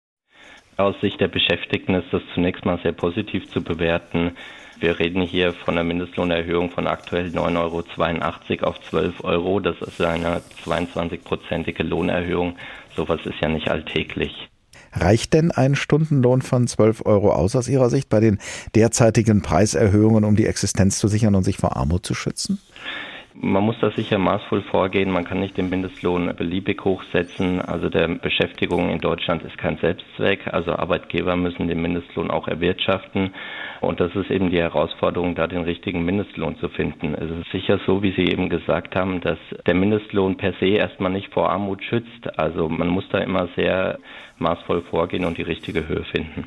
Aus 0.78 0.96
Sicht 1.02 1.20
der 1.20 1.28
Beschäftigten 1.28 1.96
ist 1.96 2.14
das 2.14 2.22
zunächst 2.34 2.64
mal 2.64 2.80
sehr 2.82 2.94
positiv 2.94 3.50
zu 3.50 3.62
bewerten. 3.62 4.38
Wir 4.80 5.00
reden 5.00 5.22
hier 5.22 5.52
von 5.52 5.74
einer 5.74 5.84
Mindestlohnerhöhung 5.84 6.70
von 6.70 6.88
aktuell 6.88 7.28
9,82 7.28 8.62
Euro 8.62 8.70
auf 8.70 8.80
12 8.84 9.24
Euro. 9.26 9.60
Das 9.60 9.82
ist 9.82 10.00
eine 10.00 10.42
22-prozentige 10.64 11.84
Lohnerhöhung. 11.84 12.56
Sowas 12.96 13.20
ist 13.26 13.42
ja 13.42 13.50
nicht 13.50 13.70
alltäglich. 13.70 14.48
Reicht 14.96 15.34
denn 15.34 15.52
ein 15.52 15.76
Stundenlohn 15.76 16.42
von 16.42 16.68
12 16.68 17.06
Euro 17.06 17.32
aus 17.32 17.56
aus 17.56 17.68
Ihrer 17.68 17.90
Sicht 17.90 18.10
bei 18.10 18.20
den 18.20 18.40
derzeitigen 18.76 19.42
Preiserhöhungen, 19.42 20.24
um 20.24 20.36
die 20.36 20.46
Existenz 20.46 21.00
zu 21.00 21.08
sichern 21.08 21.36
und 21.36 21.44
sich 21.44 21.58
vor 21.58 21.76
Armut 21.76 22.06
zu 22.06 22.14
schützen? 22.14 22.60
Man 23.36 23.64
muss 23.64 23.76
da 23.82 23.90
sicher 23.90 24.20
maßvoll 24.20 24.62
vorgehen. 24.62 25.10
Man 25.10 25.24
kann 25.24 25.40
nicht 25.40 25.58
den 25.58 25.70
Mindestlohn 25.70 26.36
beliebig 26.36 26.86
hochsetzen. 26.86 27.62
Also 27.62 27.90
der 27.90 28.08
Beschäftigung 28.08 28.90
in 28.92 29.00
Deutschland 29.00 29.42
ist 29.42 29.58
kein 29.58 29.78
Selbstzweck. 29.78 30.54
Also 30.54 30.74
Arbeitgeber 30.74 31.36
müssen 31.36 31.68
den 31.68 31.82
Mindestlohn 31.82 32.30
auch 32.30 32.48
erwirtschaften. 32.48 33.34
Und 33.82 34.00
das 34.00 34.16
ist 34.16 34.30
eben 34.30 34.52
die 34.52 34.60
Herausforderung, 34.60 35.34
da 35.34 35.48
den 35.48 35.64
richtigen 35.64 36.06
Mindestlohn 36.06 36.58
zu 36.58 36.70
finden. 36.70 37.16
Es 37.16 37.32
ist 37.32 37.52
sicher 37.52 37.80
so, 37.88 38.04
wie 38.04 38.12
Sie 38.12 38.32
eben 38.32 38.50
gesagt 38.50 38.96
haben, 38.96 39.20
dass 39.20 39.40
der 39.66 39.74
Mindestlohn 39.74 40.38
per 40.38 40.54
se 40.60 40.68
erstmal 40.68 41.12
nicht 41.12 41.34
vor 41.34 41.50
Armut 41.50 41.84
schützt. 41.84 42.38
Also 42.38 42.70
man 42.70 42.88
muss 42.88 43.10
da 43.10 43.18
immer 43.18 43.48
sehr 43.56 43.98
maßvoll 44.38 44.84
vorgehen 44.84 45.26
und 45.26 45.40
die 45.40 45.44
richtige 45.44 45.88
Höhe 45.88 46.04
finden. 46.04 46.46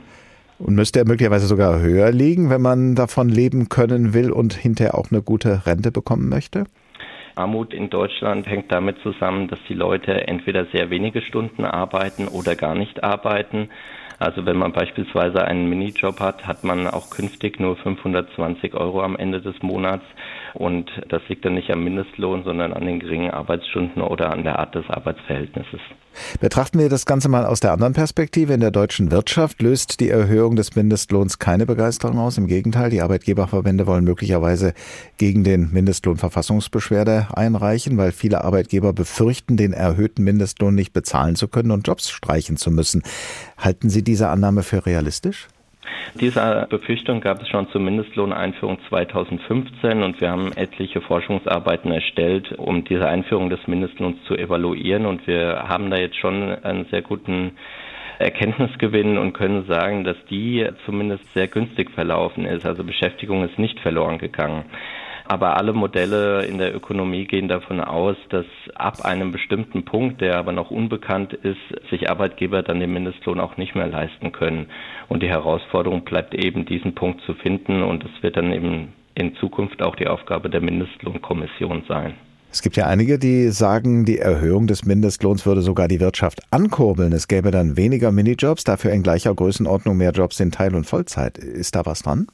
Und 0.58 0.74
müsste 0.74 1.00
er 1.00 1.06
möglicherweise 1.06 1.46
sogar 1.46 1.80
höher 1.80 2.10
liegen, 2.12 2.48
wenn 2.50 2.62
man 2.62 2.94
davon 2.94 3.28
leben 3.28 3.68
können 3.68 4.14
will 4.14 4.30
und 4.30 4.54
hinterher 4.54 4.96
auch 4.96 5.10
eine 5.10 5.22
gute 5.22 5.66
Rente 5.66 5.90
bekommen 5.92 6.28
möchte? 6.28 6.64
Armut 7.34 7.74
in 7.74 7.90
Deutschland 7.90 8.46
hängt 8.46 8.72
damit 8.72 8.96
zusammen, 9.02 9.48
dass 9.48 9.58
die 9.68 9.74
Leute 9.74 10.26
entweder 10.26 10.64
sehr 10.72 10.88
wenige 10.88 11.20
Stunden 11.20 11.66
arbeiten 11.66 12.28
oder 12.28 12.56
gar 12.56 12.74
nicht 12.74 13.04
arbeiten. 13.04 13.68
Also 14.18 14.46
wenn 14.46 14.56
man 14.56 14.72
beispielsweise 14.72 15.44
einen 15.44 15.68
Minijob 15.68 16.20
hat, 16.20 16.46
hat 16.46 16.64
man 16.64 16.86
auch 16.86 17.10
künftig 17.10 17.60
nur 17.60 17.76
520 17.76 18.74
Euro 18.74 19.02
am 19.02 19.16
Ende 19.16 19.40
des 19.40 19.62
Monats. 19.62 20.04
Und 20.54 20.90
das 21.08 21.20
liegt 21.28 21.44
dann 21.44 21.54
nicht 21.54 21.70
am 21.70 21.84
Mindestlohn, 21.84 22.42
sondern 22.44 22.72
an 22.72 22.86
den 22.86 22.98
geringen 22.98 23.30
Arbeitsstunden 23.30 24.00
oder 24.00 24.30
an 24.30 24.42
der 24.42 24.58
Art 24.58 24.74
des 24.74 24.88
Arbeitsverhältnisses. 24.88 25.80
Betrachten 26.40 26.78
wir 26.78 26.88
das 26.88 27.04
Ganze 27.04 27.28
mal 27.28 27.44
aus 27.44 27.60
der 27.60 27.72
anderen 27.72 27.92
Perspektive. 27.92 28.54
In 28.54 28.60
der 28.60 28.70
deutschen 28.70 29.10
Wirtschaft 29.10 29.60
löst 29.60 30.00
die 30.00 30.08
Erhöhung 30.08 30.56
des 30.56 30.74
Mindestlohns 30.74 31.38
keine 31.38 31.66
Begeisterung 31.66 32.18
aus. 32.18 32.38
Im 32.38 32.46
Gegenteil, 32.46 32.88
die 32.88 33.02
Arbeitgeberverbände 33.02 33.86
wollen 33.86 34.04
möglicherweise 34.04 34.72
gegen 35.18 35.44
den 35.44 35.72
Mindestlohn 35.72 36.16
Verfassungsbeschwerde 36.16 37.28
einreichen, 37.34 37.98
weil 37.98 38.12
viele 38.12 38.44
Arbeitgeber 38.44 38.94
befürchten, 38.94 39.58
den 39.58 39.74
erhöhten 39.74 40.24
Mindestlohn 40.24 40.74
nicht 40.74 40.94
bezahlen 40.94 41.36
zu 41.36 41.48
können 41.48 41.70
und 41.70 41.86
Jobs 41.86 42.08
streichen 42.08 42.56
zu 42.56 42.70
müssen. 42.70 43.02
Halten 43.58 43.88
Sie 43.88 44.04
diese 44.04 44.28
Annahme 44.28 44.62
für 44.62 44.84
realistisch? 44.84 45.48
Diese 46.20 46.66
Befürchtung 46.70 47.20
gab 47.20 47.42
es 47.42 47.48
schon 47.48 47.68
zur 47.70 47.80
Mindestlohneinführung 47.80 48.78
2015 48.88 50.02
und 50.02 50.20
wir 50.20 50.30
haben 50.30 50.52
etliche 50.52 51.00
Forschungsarbeiten 51.00 51.92
erstellt, 51.92 52.52
um 52.52 52.84
diese 52.84 53.06
Einführung 53.06 53.50
des 53.50 53.66
Mindestlohns 53.66 54.16
zu 54.26 54.34
evaluieren 54.34 55.06
und 55.06 55.26
wir 55.26 55.64
haben 55.68 55.90
da 55.90 55.96
jetzt 55.96 56.16
schon 56.16 56.54
einen 56.64 56.86
sehr 56.90 57.02
guten 57.02 57.52
Erkenntnisgewinn 58.18 59.18
und 59.18 59.34
können 59.34 59.66
sagen, 59.66 60.04
dass 60.04 60.16
die 60.30 60.66
zumindest 60.86 61.24
sehr 61.34 61.48
günstig 61.48 61.90
verlaufen 61.90 62.46
ist. 62.46 62.64
Also 62.64 62.82
Beschäftigung 62.82 63.44
ist 63.44 63.58
nicht 63.58 63.78
verloren 63.80 64.18
gegangen. 64.18 64.64
Aber 65.28 65.56
alle 65.56 65.72
Modelle 65.72 66.44
in 66.44 66.58
der 66.58 66.74
Ökonomie 66.74 67.26
gehen 67.26 67.48
davon 67.48 67.80
aus, 67.80 68.16
dass 68.30 68.46
ab 68.74 69.04
einem 69.04 69.32
bestimmten 69.32 69.84
Punkt, 69.84 70.20
der 70.20 70.36
aber 70.38 70.52
noch 70.52 70.70
unbekannt 70.70 71.32
ist, 71.32 71.58
sich 71.90 72.08
Arbeitgeber 72.08 72.62
dann 72.62 72.80
den 72.80 72.92
Mindestlohn 72.92 73.40
auch 73.40 73.56
nicht 73.56 73.74
mehr 73.74 73.88
leisten 73.88 74.32
können. 74.32 74.66
Und 75.08 75.22
die 75.22 75.28
Herausforderung 75.28 76.04
bleibt 76.04 76.34
eben, 76.34 76.64
diesen 76.64 76.94
Punkt 76.94 77.22
zu 77.22 77.34
finden. 77.34 77.82
Und 77.82 78.04
das 78.04 78.10
wird 78.22 78.36
dann 78.36 78.52
eben 78.52 78.92
in 79.14 79.34
Zukunft 79.36 79.82
auch 79.82 79.96
die 79.96 80.06
Aufgabe 80.06 80.48
der 80.48 80.60
Mindestlohnkommission 80.60 81.82
sein. 81.88 82.14
Es 82.52 82.62
gibt 82.62 82.76
ja 82.76 82.86
einige, 82.86 83.18
die 83.18 83.48
sagen, 83.50 84.04
die 84.04 84.18
Erhöhung 84.18 84.66
des 84.66 84.84
Mindestlohns 84.84 85.44
würde 85.44 85.62
sogar 85.62 85.88
die 85.88 86.00
Wirtschaft 86.00 86.40
ankurbeln. 86.50 87.12
Es 87.12 87.28
gäbe 87.28 87.50
dann 87.50 87.76
weniger 87.76 88.12
Minijobs, 88.12 88.64
dafür 88.64 88.92
in 88.92 89.02
gleicher 89.02 89.34
Größenordnung 89.34 89.96
mehr 89.96 90.12
Jobs 90.12 90.40
in 90.40 90.52
Teil- 90.52 90.74
und 90.74 90.86
Vollzeit. 90.86 91.36
Ist 91.36 91.74
da 91.74 91.84
was 91.84 92.02
dran? 92.02 92.28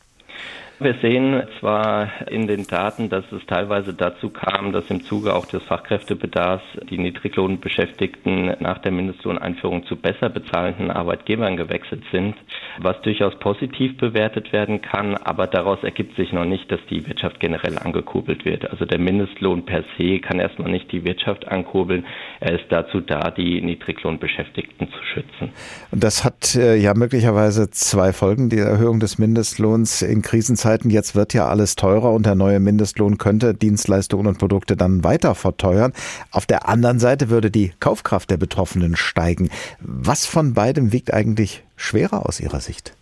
Wir 0.82 0.96
sehen 1.00 1.44
zwar 1.60 2.28
in 2.28 2.48
den 2.48 2.66
Daten, 2.66 3.08
dass 3.08 3.24
es 3.30 3.46
teilweise 3.46 3.94
dazu 3.94 4.30
kam, 4.30 4.72
dass 4.72 4.90
im 4.90 5.04
Zuge 5.04 5.32
auch 5.32 5.46
des 5.46 5.62
Fachkräftebedarfs 5.62 6.64
die 6.90 6.98
Niedriglohnbeschäftigten 6.98 8.56
nach 8.58 8.78
der 8.78 8.90
Mindestlohneinführung 8.90 9.86
zu 9.86 9.94
besser 9.94 10.28
bezahlenden 10.28 10.90
Arbeitgebern 10.90 11.56
gewechselt 11.56 12.02
sind, 12.10 12.34
was 12.80 13.00
durchaus 13.02 13.38
positiv 13.38 13.96
bewertet 13.96 14.52
werden 14.52 14.82
kann, 14.82 15.16
aber 15.16 15.46
daraus 15.46 15.78
ergibt 15.84 16.16
sich 16.16 16.32
noch 16.32 16.44
nicht, 16.44 16.72
dass 16.72 16.80
die 16.90 17.06
Wirtschaft 17.06 17.38
generell 17.38 17.78
angekurbelt 17.78 18.44
wird. 18.44 18.68
Also 18.68 18.84
der 18.84 18.98
Mindestlohn 18.98 19.64
per 19.64 19.84
se 19.96 20.18
kann 20.18 20.40
erstmal 20.40 20.72
nicht 20.72 20.90
die 20.90 21.04
Wirtschaft 21.04 21.46
ankurbeln. 21.46 22.06
Er 22.40 22.54
ist 22.54 22.64
dazu 22.70 23.00
da, 23.00 23.30
die 23.30 23.60
Niedriglohnbeschäftigten 23.60 24.88
zu 24.88 25.04
schützen. 25.14 25.52
Und 25.92 26.02
das 26.02 26.24
hat 26.24 26.56
äh, 26.56 26.74
ja 26.74 26.92
möglicherweise 26.94 27.70
zwei 27.70 28.12
Folgen, 28.12 28.48
die 28.48 28.58
Erhöhung 28.58 28.98
des 28.98 29.18
Mindestlohns 29.18 30.02
in 30.02 30.22
Krisenzeiten 30.22 30.71
Zeiten, 30.72 30.88
jetzt 30.88 31.14
wird 31.14 31.34
ja 31.34 31.48
alles 31.48 31.76
teurer 31.76 32.12
und 32.12 32.24
der 32.24 32.34
neue 32.34 32.58
Mindestlohn 32.58 33.18
könnte 33.18 33.52
Dienstleistungen 33.52 34.26
und 34.26 34.38
Produkte 34.38 34.74
dann 34.74 35.04
weiter 35.04 35.34
verteuern. 35.34 35.92
Auf 36.30 36.46
der 36.46 36.66
anderen 36.66 36.98
Seite 36.98 37.28
würde 37.28 37.50
die 37.50 37.74
Kaufkraft 37.78 38.30
der 38.30 38.38
Betroffenen 38.38 38.96
steigen. 38.96 39.50
Was 39.80 40.24
von 40.24 40.54
beidem 40.54 40.90
wiegt 40.90 41.12
eigentlich 41.12 41.62
schwerer 41.76 42.24
aus 42.24 42.40
Ihrer 42.40 42.60
Sicht? 42.60 42.94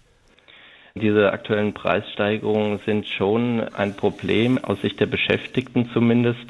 Diese 0.97 1.32
aktuellen 1.32 1.73
Preissteigerungen 1.73 2.80
sind 2.85 3.06
schon 3.06 3.61
ein 3.61 3.94
Problem 3.97 4.59
aus 4.59 4.80
Sicht 4.82 4.99
der 4.99 5.06
Beschäftigten 5.06 5.88
zumindest. 5.92 6.40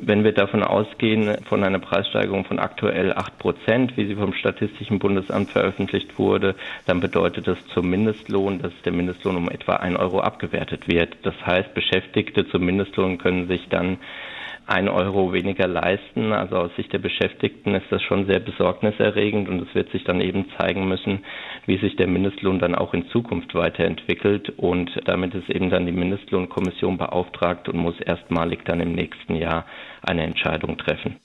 Wenn 0.00 0.24
wir 0.24 0.32
davon 0.32 0.62
ausgehen, 0.62 1.36
von 1.44 1.62
einer 1.62 1.78
Preissteigerung 1.78 2.46
von 2.46 2.58
aktuell 2.58 3.12
acht 3.12 3.38
Prozent, 3.38 3.96
wie 3.96 4.06
sie 4.06 4.14
vom 4.14 4.32
Statistischen 4.32 4.98
Bundesamt 4.98 5.50
veröffentlicht 5.50 6.18
wurde, 6.18 6.54
dann 6.86 7.00
bedeutet 7.00 7.46
das 7.46 7.58
zum 7.74 7.90
Mindestlohn, 7.90 8.60
dass 8.62 8.72
der 8.84 8.92
Mindestlohn 8.92 9.36
um 9.36 9.50
etwa 9.50 9.74
ein 9.76 9.96
Euro 9.96 10.20
abgewertet 10.20 10.88
wird. 10.88 11.16
Das 11.22 11.34
heißt, 11.44 11.74
Beschäftigte 11.74 12.48
zum 12.48 12.64
Mindestlohn 12.64 13.18
können 13.18 13.48
sich 13.48 13.68
dann 13.68 13.98
ein 14.66 14.88
Euro 14.88 15.32
weniger 15.32 15.66
leisten. 15.66 16.32
Also 16.32 16.56
aus 16.56 16.70
Sicht 16.76 16.92
der 16.92 16.98
Beschäftigten 16.98 17.74
ist 17.74 17.86
das 17.90 18.02
schon 18.02 18.26
sehr 18.26 18.40
besorgniserregend 18.40 19.48
und 19.48 19.66
es 19.66 19.74
wird 19.74 19.90
sich 19.90 20.04
dann 20.04 20.20
eben 20.20 20.46
zeigen 20.58 20.88
müssen, 20.88 21.24
wie 21.66 21.78
sich 21.78 21.96
der 21.96 22.06
Mindestlohn 22.06 22.58
dann 22.58 22.74
auch 22.74 22.94
in 22.94 23.08
Zukunft 23.08 23.54
weiterentwickelt. 23.54 24.50
Und 24.56 24.90
damit 25.04 25.34
ist 25.34 25.50
eben 25.50 25.70
dann 25.70 25.86
die 25.86 25.92
Mindestlohnkommission 25.92 26.98
beauftragt 26.98 27.68
und 27.68 27.78
muss 27.78 28.00
erstmalig 28.00 28.64
dann 28.64 28.80
im 28.80 28.92
nächsten 28.92 29.36
Jahr 29.36 29.66
eine 30.02 30.22
Entscheidung 30.22 30.78
treffen. 30.78 31.16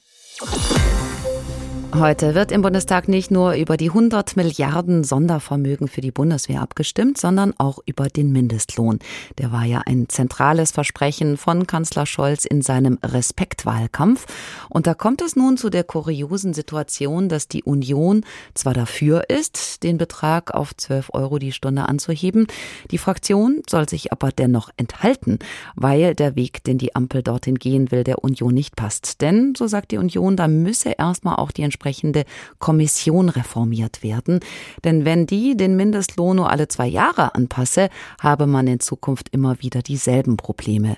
Heute 1.95 2.35
wird 2.35 2.51
im 2.51 2.61
Bundestag 2.61 3.07
nicht 3.07 3.31
nur 3.31 3.53
über 3.53 3.75
die 3.75 3.89
100 3.89 4.37
Milliarden 4.37 5.03
Sondervermögen 5.03 5.87
für 5.87 6.01
die 6.01 6.11
Bundeswehr 6.11 6.61
abgestimmt, 6.61 7.17
sondern 7.17 7.55
auch 7.57 7.79
über 7.83 8.09
den 8.09 8.31
Mindestlohn. 8.31 8.99
Der 9.39 9.51
war 9.51 9.65
ja 9.65 9.81
ein 9.85 10.07
zentrales 10.07 10.69
Versprechen 10.71 11.35
von 11.35 11.65
Kanzler 11.65 12.05
Scholz 12.05 12.45
in 12.45 12.61
seinem 12.61 12.99
Respektwahlkampf. 13.03 14.27
Und 14.69 14.85
da 14.85 14.93
kommt 14.93 15.23
es 15.23 15.35
nun 15.35 15.57
zu 15.57 15.71
der 15.71 15.83
kuriosen 15.83 16.53
Situation, 16.53 17.27
dass 17.27 17.47
die 17.47 17.63
Union 17.63 18.23
zwar 18.53 18.75
dafür 18.75 19.27
ist, 19.27 19.81
den 19.81 19.97
Betrag 19.97 20.53
auf 20.53 20.77
12 20.77 21.09
Euro 21.13 21.39
die 21.39 21.51
Stunde 21.51 21.89
anzuheben, 21.89 22.45
die 22.91 22.99
Fraktion 22.99 23.63
soll 23.67 23.89
sich 23.89 24.11
aber 24.11 24.31
dennoch 24.31 24.69
enthalten, 24.77 25.39
weil 25.75 26.13
der 26.13 26.35
Weg, 26.35 26.63
den 26.63 26.77
die 26.77 26.95
Ampel 26.95 27.23
dorthin 27.23 27.55
gehen 27.55 27.91
will, 27.91 28.03
der 28.03 28.23
Union 28.23 28.53
nicht 28.53 28.75
passt. 28.75 29.21
Denn, 29.21 29.55
so 29.57 29.65
sagt 29.65 29.89
die 29.89 29.97
Union, 29.97 30.37
da 30.37 30.47
müsse 30.47 30.91
erstmal 30.91 31.37
auch 31.37 31.51
die 31.51 31.63
entsprechende 31.79 32.25
Kommission 32.59 33.29
reformiert 33.29 34.03
werden. 34.03 34.41
Denn 34.83 35.05
wenn 35.05 35.25
die 35.25 35.55
den 35.55 35.77
Mindestlohn 35.77 36.35
nur 36.35 36.49
alle 36.49 36.67
zwei 36.67 36.87
Jahre 36.87 37.35
anpasse, 37.35 37.87
habe 38.21 38.47
man 38.47 38.67
in 38.67 38.81
Zukunft 38.81 39.29
immer 39.29 39.61
wieder 39.61 39.81
dieselben 39.81 40.35
Probleme. 40.35 40.97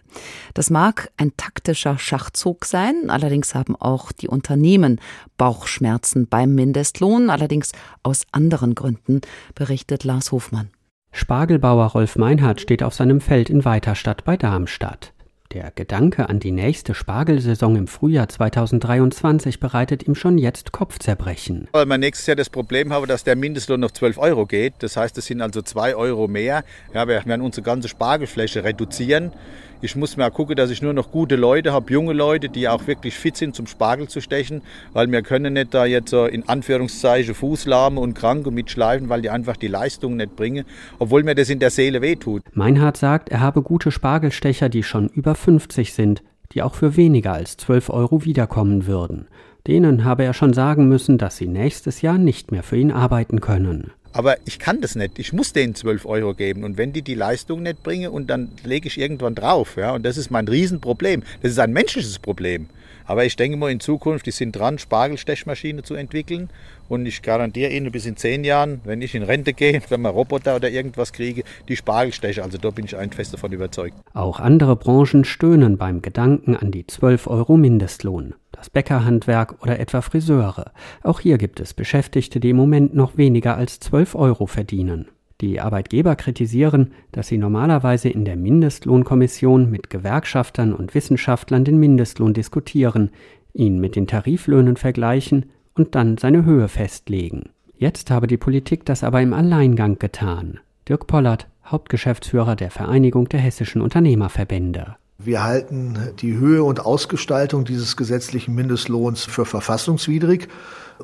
Das 0.55 0.71
mag 0.71 1.11
ein 1.17 1.33
taktischer 1.37 1.99
Schachzug 1.99 2.65
sein, 2.65 3.09
allerdings 3.09 3.53
haben 3.53 3.75
auch 3.75 4.11
die 4.11 4.27
Unternehmen 4.27 4.99
Bauchschmerzen 5.37 6.27
beim 6.27 6.55
Mindestlohn, 6.55 7.29
allerdings 7.29 7.73
aus 8.01 8.25
anderen 8.31 8.73
Gründen, 8.73 9.21
berichtet 9.53 10.03
Lars 10.03 10.31
Hofmann. 10.31 10.69
Spargelbauer 11.11 11.87
Rolf 11.87 12.15
Meinhardt 12.15 12.61
steht 12.61 12.81
auf 12.81 12.95
seinem 12.95 13.21
Feld 13.21 13.49
in 13.51 13.65
Weiterstadt 13.65 14.23
bei 14.23 14.35
Darmstadt. 14.35 15.13
Der 15.53 15.69
Gedanke 15.75 16.29
an 16.29 16.39
die 16.39 16.51
nächste 16.51 16.93
Spargelsaison 16.93 17.75
im 17.75 17.87
Frühjahr 17.87 18.29
2023 18.29 19.59
bereitet 19.59 20.07
ihm 20.07 20.15
schon 20.15 20.37
jetzt 20.37 20.71
Kopfzerbrechen. 20.71 21.67
Weil 21.73 21.87
wir 21.87 21.97
nächstes 21.97 22.25
Jahr 22.27 22.37
das 22.37 22.49
Problem 22.49 22.93
haben, 22.93 23.05
dass 23.05 23.25
der 23.25 23.35
Mindestlohn 23.35 23.83
auf 23.83 23.91
12 23.91 24.17
Euro 24.17 24.45
geht. 24.45 24.75
Das 24.79 24.95
heißt, 24.95 25.17
es 25.17 25.25
sind 25.25 25.41
also 25.41 25.61
2 25.61 25.95
Euro 25.95 26.29
mehr. 26.29 26.63
Ja, 26.93 27.05
wir 27.09 27.25
werden 27.25 27.41
unsere 27.41 27.65
ganze 27.65 27.89
Spargelfläche 27.89 28.63
reduzieren. 28.63 29.33
Ich 29.83 29.95
muss 29.95 30.15
mal 30.15 30.29
gucken, 30.29 30.55
dass 30.55 30.69
ich 30.69 30.83
nur 30.83 30.93
noch 30.93 31.09
gute 31.09 31.35
Leute 31.35 31.73
habe, 31.73 31.91
junge 31.91 32.13
Leute, 32.13 32.49
die 32.49 32.67
auch 32.67 32.85
wirklich 32.85 33.15
fit 33.15 33.35
sind, 33.35 33.55
zum 33.55 33.65
Spargel 33.65 34.07
zu 34.07 34.21
stechen, 34.21 34.61
weil 34.93 35.11
wir 35.11 35.23
können 35.23 35.53
nicht 35.53 35.73
da 35.73 35.85
jetzt 35.85 36.13
in 36.13 36.47
Anführungszeichen 36.47 37.33
Fußlahme 37.33 37.99
und 37.99 38.13
Kranke 38.13 38.51
mitschleifen, 38.51 39.09
weil 39.09 39.23
die 39.23 39.31
einfach 39.31 39.57
die 39.57 39.67
Leistung 39.67 40.17
nicht 40.17 40.35
bringen, 40.35 40.65
obwohl 40.99 41.23
mir 41.23 41.33
das 41.33 41.49
in 41.49 41.57
der 41.57 41.71
Seele 41.71 42.01
wehtut. 42.01 42.43
Meinhard 42.53 42.95
sagt, 42.95 43.29
er 43.29 43.39
habe 43.39 43.63
gute 43.63 43.91
Spargelstecher, 43.91 44.69
die 44.69 44.83
schon 44.83 45.07
über 45.07 45.33
50 45.33 45.93
sind, 45.93 46.21
die 46.51 46.61
auch 46.61 46.75
für 46.75 46.95
weniger 46.95 47.33
als 47.33 47.57
12 47.57 47.89
Euro 47.89 48.23
wiederkommen 48.23 48.85
würden. 48.85 49.27
Denen 49.65 50.05
habe 50.05 50.25
er 50.25 50.33
schon 50.33 50.53
sagen 50.53 50.87
müssen, 50.87 51.17
dass 51.17 51.37
sie 51.37 51.47
nächstes 51.47 52.01
Jahr 52.01 52.19
nicht 52.19 52.51
mehr 52.51 52.61
für 52.61 52.77
ihn 52.77 52.91
arbeiten 52.91 53.41
können. 53.41 53.91
Aber 54.13 54.37
ich 54.45 54.59
kann 54.59 54.81
das 54.81 54.95
nicht. 54.95 55.19
Ich 55.19 55.33
muss 55.33 55.53
denen 55.53 55.75
12 55.75 56.05
Euro 56.05 56.33
geben. 56.33 56.63
Und 56.63 56.77
wenn 56.77 56.93
die 56.93 57.01
die 57.01 57.15
Leistung 57.15 57.63
nicht 57.63 57.81
bringen, 57.83 58.11
und 58.11 58.29
dann 58.29 58.51
lege 58.63 58.87
ich 58.87 58.97
irgendwann 58.97 59.35
drauf. 59.35 59.77
Ja? 59.77 59.93
Und 59.93 60.03
das 60.03 60.17
ist 60.17 60.31
mein 60.31 60.47
Riesenproblem. 60.47 61.23
Das 61.41 61.51
ist 61.51 61.59
ein 61.59 61.73
menschliches 61.73 62.19
Problem. 62.19 62.67
Aber 63.05 63.25
ich 63.25 63.35
denke 63.35 63.57
mal, 63.57 63.71
in 63.71 63.79
Zukunft, 63.79 64.25
die 64.25 64.31
sind 64.31 64.55
dran, 64.55 64.79
Spargelstechmaschine 64.79 65.83
zu 65.83 65.95
entwickeln. 65.95 66.49
Und 66.89 67.05
ich 67.05 67.21
garantiere 67.21 67.71
Ihnen, 67.71 67.91
bis 67.91 68.05
in 68.05 68.17
zehn 68.17 68.43
Jahren, 68.43 68.81
wenn 68.83 69.01
ich 69.01 69.15
in 69.15 69.23
Rente 69.23 69.53
gehe, 69.53 69.81
wenn 69.89 70.01
wir 70.01 70.09
Roboter 70.09 70.55
oder 70.55 70.69
irgendwas 70.69 71.13
kriege, 71.13 71.43
die 71.67 71.75
Spargelstecher. 71.75 72.43
Also 72.43 72.57
da 72.57 72.69
bin 72.69 72.85
ich 72.85 72.97
ein 72.97 73.11
fest 73.11 73.33
davon 73.33 73.51
überzeugt. 73.51 73.95
Auch 74.13 74.39
andere 74.39 74.75
Branchen 74.75 75.23
stöhnen 75.23 75.77
beim 75.77 76.01
Gedanken 76.01 76.55
an 76.55 76.71
die 76.71 76.85
12 76.85 77.27
Euro 77.27 77.57
Mindestlohn. 77.57 78.35
Das 78.51 78.69
Bäckerhandwerk 78.69 79.61
oder 79.61 79.79
etwa 79.79 80.01
Friseure. 80.01 80.71
Auch 81.03 81.21
hier 81.21 81.37
gibt 81.37 81.59
es 81.59 81.73
Beschäftigte, 81.73 82.39
die 82.39 82.49
im 82.49 82.57
Moment 82.57 82.93
noch 82.93 83.17
weniger 83.17 83.55
als 83.55 83.79
12 83.79 84.15
Euro 84.15 84.45
verdienen. 84.45 85.07
Die 85.41 85.59
Arbeitgeber 85.59 86.15
kritisieren, 86.15 86.91
dass 87.11 87.27
sie 87.27 87.39
normalerweise 87.39 88.09
in 88.09 88.25
der 88.25 88.35
Mindestlohnkommission 88.35 89.71
mit 89.71 89.89
Gewerkschaftern 89.89 90.71
und 90.71 90.93
Wissenschaftlern 90.93 91.65
den 91.65 91.77
Mindestlohn 91.77 92.33
diskutieren, 92.33 93.09
ihn 93.53 93.79
mit 93.79 93.95
den 93.95 94.05
Tariflöhnen 94.05 94.77
vergleichen 94.77 95.47
und 95.73 95.95
dann 95.95 96.17
seine 96.17 96.45
Höhe 96.45 96.67
festlegen. 96.67 97.49
Jetzt 97.75 98.11
habe 98.11 98.27
die 98.27 98.37
Politik 98.37 98.85
das 98.85 99.03
aber 99.03 99.21
im 99.21 99.33
Alleingang 99.33 99.97
getan. 99.97 100.59
Dirk 100.87 101.07
Pollert, 101.07 101.47
Hauptgeschäftsführer 101.65 102.55
der 102.55 102.69
Vereinigung 102.69 103.27
der 103.27 103.39
hessischen 103.39 103.81
Unternehmerverbände. 103.81 104.95
Wir 105.23 105.43
halten 105.43 105.97
die 106.19 106.35
Höhe 106.37 106.63
und 106.63 106.83
Ausgestaltung 106.83 107.63
dieses 107.63 107.95
gesetzlichen 107.95 108.55
Mindestlohns 108.55 109.23
für 109.23 109.45
verfassungswidrig 109.45 110.47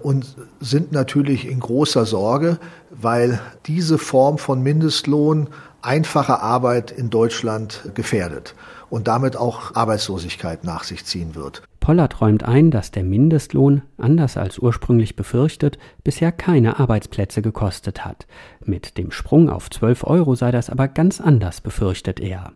und 0.01 0.35
sind 0.59 0.91
natürlich 0.91 1.47
in 1.47 1.59
großer 1.59 2.05
Sorge, 2.05 2.57
weil 2.89 3.39
diese 3.67 3.97
Form 3.97 4.37
von 4.39 4.63
Mindestlohn 4.63 5.49
einfache 5.81 6.41
Arbeit 6.41 6.89
in 6.89 7.09
Deutschland 7.09 7.91
gefährdet 7.93 8.55
und 8.89 9.07
damit 9.07 9.35
auch 9.35 9.75
Arbeitslosigkeit 9.75 10.63
nach 10.63 10.83
sich 10.83 11.05
ziehen 11.05 11.35
wird. 11.35 11.61
Pollard 11.79 12.19
räumt 12.19 12.43
ein, 12.43 12.71
dass 12.71 12.91
der 12.91 13.03
Mindestlohn, 13.03 13.83
anders 13.97 14.35
als 14.35 14.59
ursprünglich 14.59 15.15
befürchtet, 15.15 15.77
bisher 16.03 16.31
keine 16.31 16.79
Arbeitsplätze 16.79 17.41
gekostet 17.41 18.03
hat. 18.03 18.27
Mit 18.65 18.97
dem 18.97 19.11
Sprung 19.11 19.49
auf 19.49 19.69
12 19.69 20.03
Euro 20.05 20.35
sei 20.35 20.51
das 20.51 20.69
aber 20.69 20.87
ganz 20.87 21.21
anders, 21.21 21.61
befürchtet 21.61 22.19
er. 22.19 22.53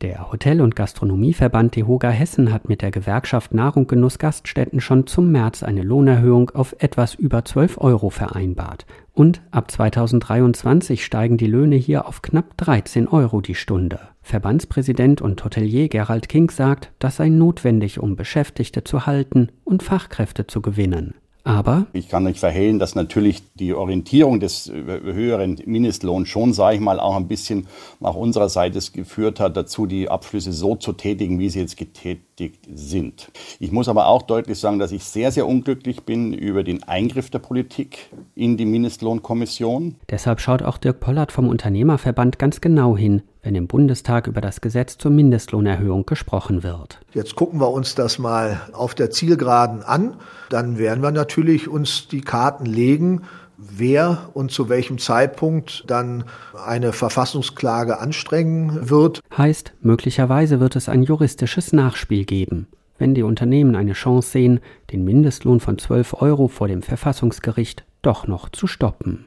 Der 0.00 0.32
Hotel- 0.32 0.60
und 0.60 0.76
Gastronomieverband 0.76 1.76
DEHOGA 1.76 2.10
Hessen 2.10 2.52
hat 2.52 2.68
mit 2.68 2.82
der 2.82 2.90
Gewerkschaft 2.90 3.54
Nahrung 3.54 3.86
Genuss 3.86 4.18
Gaststätten 4.18 4.80
schon 4.80 5.06
zum 5.06 5.30
März 5.30 5.62
eine 5.62 5.82
Lohnerhöhung 5.82 6.50
auf 6.50 6.74
etwas 6.78 7.14
über 7.14 7.44
12 7.44 7.78
Euro 7.78 8.10
vereinbart. 8.10 8.86
Und 9.12 9.42
ab 9.52 9.70
2023 9.70 11.04
steigen 11.04 11.36
die 11.36 11.46
Löhne 11.46 11.76
hier 11.76 12.06
auf 12.06 12.22
knapp 12.22 12.56
13 12.56 13.06
Euro 13.08 13.40
die 13.40 13.54
Stunde. 13.54 14.00
Verbandspräsident 14.22 15.20
und 15.20 15.44
Hotelier 15.44 15.88
Gerald 15.88 16.28
King 16.28 16.50
sagt, 16.50 16.90
das 16.98 17.16
sei 17.16 17.28
notwendig, 17.28 18.00
um 18.00 18.16
Beschäftigte 18.16 18.82
zu 18.82 19.06
halten 19.06 19.48
und 19.62 19.82
Fachkräfte 19.82 20.46
zu 20.46 20.60
gewinnen. 20.60 21.14
Aber 21.46 21.86
ich 21.92 22.08
kann 22.08 22.24
nicht 22.24 22.38
verhehlen, 22.38 22.78
dass 22.78 22.94
natürlich 22.94 23.42
die 23.54 23.74
Orientierung 23.74 24.40
des 24.40 24.72
höheren 24.72 25.60
Mindestlohns 25.66 26.26
schon, 26.28 26.54
sage 26.54 26.76
ich 26.76 26.80
mal, 26.80 26.98
auch 26.98 27.16
ein 27.16 27.28
bisschen 27.28 27.66
nach 28.00 28.14
unserer 28.14 28.48
Seite 28.48 28.80
geführt 28.92 29.40
hat, 29.40 29.54
dazu 29.54 29.84
die 29.84 30.08
Abschlüsse 30.08 30.54
so 30.54 30.74
zu 30.74 30.94
tätigen, 30.94 31.38
wie 31.38 31.50
sie 31.50 31.60
jetzt 31.60 31.76
getätigt 31.76 32.66
sind. 32.74 33.30
Ich 33.60 33.72
muss 33.72 33.88
aber 33.88 34.06
auch 34.06 34.22
deutlich 34.22 34.58
sagen, 34.58 34.78
dass 34.78 34.90
ich 34.90 35.04
sehr, 35.04 35.30
sehr 35.32 35.46
unglücklich 35.46 36.04
bin 36.04 36.32
über 36.32 36.64
den 36.64 36.82
Eingriff 36.84 37.28
der 37.28 37.40
Politik 37.40 38.08
in 38.34 38.56
die 38.56 38.64
Mindestlohnkommission. 38.64 39.96
Deshalb 40.10 40.40
schaut 40.40 40.62
auch 40.62 40.78
Dirk 40.78 41.00
Pollert 41.00 41.30
vom 41.30 41.48
Unternehmerverband 41.48 42.38
ganz 42.38 42.62
genau 42.62 42.96
hin, 42.96 43.20
wenn 43.44 43.54
im 43.54 43.66
Bundestag 43.68 44.26
über 44.26 44.40
das 44.40 44.60
Gesetz 44.60 44.98
zur 44.98 45.10
Mindestlohnerhöhung 45.10 46.06
gesprochen 46.06 46.62
wird. 46.62 46.98
Jetzt 47.12 47.36
gucken 47.36 47.60
wir 47.60 47.70
uns 47.70 47.94
das 47.94 48.18
mal 48.18 48.62
auf 48.72 48.94
der 48.94 49.10
Zielgeraden 49.10 49.82
an. 49.82 50.16
Dann 50.48 50.78
werden 50.78 51.02
wir 51.02 51.10
natürlich 51.10 51.68
uns 51.68 52.08
die 52.08 52.22
Karten 52.22 52.64
legen, 52.64 53.22
wer 53.58 54.30
und 54.32 54.50
zu 54.50 54.68
welchem 54.68 54.98
Zeitpunkt 54.98 55.84
dann 55.86 56.24
eine 56.66 56.92
Verfassungsklage 56.92 57.98
anstrengen 57.98 58.90
wird. 58.90 59.20
Heißt, 59.36 59.74
möglicherweise 59.80 60.58
wird 60.58 60.74
es 60.74 60.88
ein 60.88 61.02
juristisches 61.02 61.72
Nachspiel 61.72 62.24
geben, 62.24 62.66
wenn 62.98 63.14
die 63.14 63.22
Unternehmen 63.22 63.76
eine 63.76 63.92
Chance 63.92 64.30
sehen, 64.30 64.60
den 64.90 65.04
Mindestlohn 65.04 65.60
von 65.60 65.78
12 65.78 66.14
Euro 66.14 66.48
vor 66.48 66.68
dem 66.68 66.82
Verfassungsgericht 66.82 67.84
doch 68.02 68.26
noch 68.26 68.48
zu 68.48 68.66
stoppen. 68.66 69.26